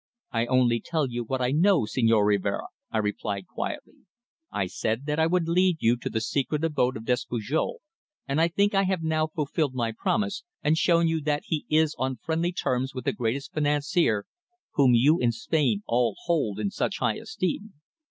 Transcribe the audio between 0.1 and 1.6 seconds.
"I only tell you what I